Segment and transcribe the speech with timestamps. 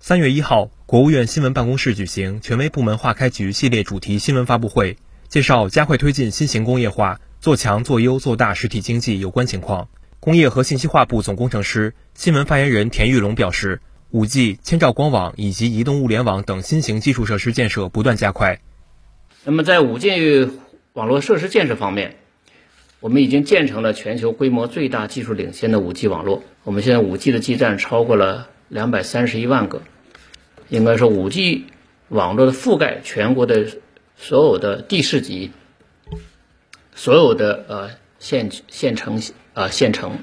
[0.00, 9.88] 三月一号，国务院新闻办公室举行权威部门化开局系列主题新闻发布会，介绍加快推进新型工业化、做强做优做大实体经济有关情况。
[10.20, 13.80] 工业和信息化部总工程师、新闻发言人田玉龙表示，
[14.10, 18.60] 五 G、千兆光网以及移动物联网等新型基础设施建设不断加快。
[19.44, 20.48] 那么，在五 G
[20.92, 22.16] 网络设施建设方面，
[23.00, 26.44] 我们已经建成了全球规模最大、技术领先的五 G 网络。
[26.62, 28.48] 我们现在五 G 的基站超过了。
[28.68, 29.82] 两百三十一万个，
[30.68, 31.64] 应该说五 G
[32.08, 33.66] 网络的覆盖全国的
[34.16, 35.50] 所有的地市级，
[36.94, 39.22] 所有的呃县县城
[39.54, 40.18] 啊县城。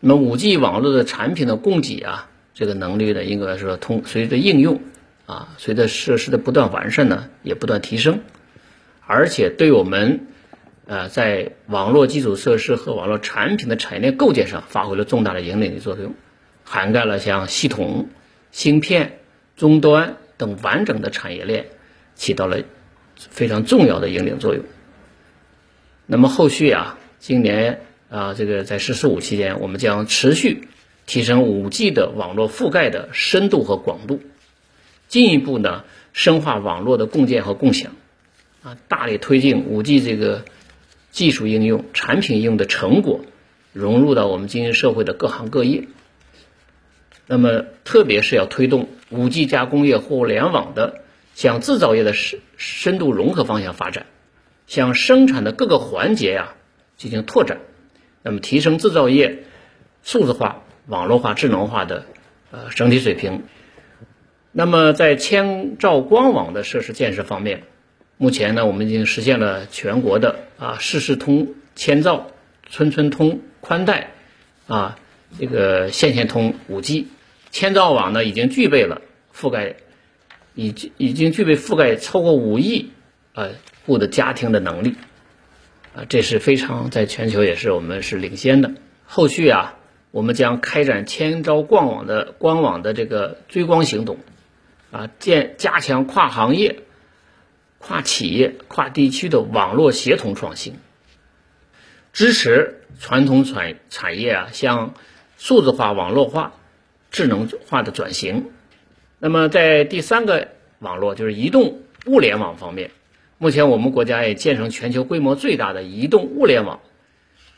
[0.00, 4.82] 那么五 G 网络的产品的供给啊，这个能力呢，应该说通随着应用
[5.26, 8.20] 啊，随着设施的不断完善呢，也不断提升，
[9.06, 10.26] 而且对我们
[10.86, 16.14] 呃在网络基础设施和网络产品的产业链构建上发挥了重大的引领的作用。
[16.64, 18.08] 涵盖了像系统、
[18.50, 19.18] 芯片、
[19.56, 21.66] 终端等完整的产业链，
[22.16, 22.62] 起到了
[23.16, 24.64] 非常重要的引领作用。
[26.06, 30.68] 那么后续啊，今年啊，这个在“十四五”期间，我们将持续
[31.06, 34.20] 提升五 G 的网络覆盖的深度和广度，
[35.08, 37.92] 进一步呢深化网络的共建和共享，
[38.62, 40.44] 啊，大力推进五 G 这个
[41.10, 43.24] 技术应用、产品应用的成果
[43.72, 45.84] 融入到我们经济社会的各行各业。
[47.26, 51.00] 那么，特别是要推动五 G 加工业互联网的
[51.34, 54.04] 向制造业的深深度融合方向发展，
[54.66, 56.54] 向生产的各个环节呀
[56.98, 57.60] 进行拓展，
[58.22, 59.44] 那么提升制造业
[60.02, 62.04] 数字化、网络化、智能化的
[62.50, 63.44] 呃整体水平。
[64.52, 67.62] 那么，在千兆光网的设施建设方面，
[68.18, 72.26] 目前呢，我们已经实现了全国的啊市市通千兆、
[72.68, 74.10] 村村通宽带
[74.66, 74.98] 啊。
[75.36, 77.08] 这个线线通五 G，
[77.54, 79.00] 千兆网呢已经具备了
[79.32, 79.76] 覆盖，
[80.56, 82.90] 已经已经具备覆盖超过五亿
[83.32, 83.52] 呃
[83.86, 84.96] 户的家庭的能力，
[85.94, 88.72] 啊，这是非常在全球也是我们是领先的。
[89.06, 89.78] 后续啊，
[90.10, 94.18] 我们将开展千兆光网的光网的这个追光行动，
[94.90, 96.80] 啊，建加强跨行业、
[97.78, 100.74] 跨企业、跨地区的网络协同创新，
[102.12, 104.94] 支持传统产产业啊向。
[105.36, 106.54] 数字化、网络化、
[107.14, 108.50] 智能化的转型。
[109.20, 110.48] 那么，在第三个
[110.80, 112.90] 网络就是移动物联网方面，
[113.38, 116.80] 目前我们国家也建成全球规模最大的移动物联网。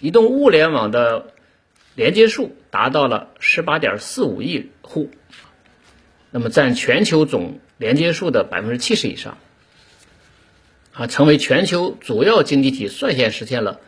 [0.00, 1.32] 移动物联网的
[1.94, 5.10] 连接数达到了十八点四五亿户，
[6.30, 9.38] 那么占全球总连接数的百分之七十以上，
[10.92, 13.80] 啊，成为全球主要经济体率先实现了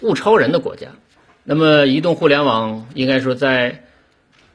[0.00, 0.88] 物超人的国家。
[1.44, 3.84] 那么，移动互联网应该说在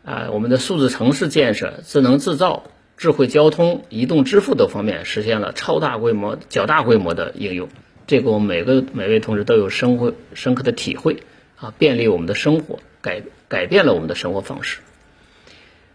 [0.07, 2.63] 啊我们的数字城市建设、智能制造、
[2.95, 7.68] 智慧交通、移动支付等方面实现了超大规模、较大规模的应用。
[8.07, 11.23] 这个我们每个每位同志都有深会深刻的体会
[11.57, 14.79] 啊，便利我们的生活，改改变了我们的生活方式。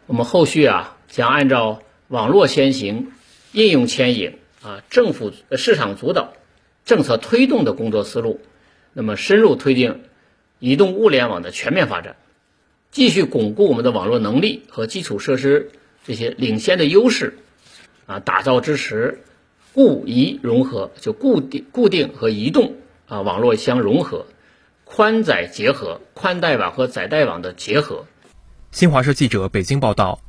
[0.06, 3.12] 我们后续啊将按照网络先行、
[3.52, 6.34] 应用牵引啊、政府市场主导、
[6.84, 8.42] 政策推动的工作思路，
[8.92, 10.02] 那么深入推进。
[10.58, 12.14] 移动物联网的全面发展，
[12.92, 15.70] 继续巩固我们的网络能力和基础设施
[16.04, 17.38] 这些领先的优势，
[18.06, 19.22] 啊，打造支持
[19.72, 22.74] 固移融合，就固定固定和移动
[23.08, 24.26] 啊网络相融合，
[24.84, 28.04] 宽窄结合，宽带网和窄带网的结合。
[28.70, 30.20] 新华社记者北京报道。